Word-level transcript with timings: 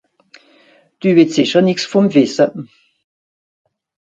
Dü 0.99 1.09
wìtt 1.15 1.33
sìcher 1.35 1.63
nìx 1.65 1.79
vùm 1.91 2.05
wìsse? 2.13 2.45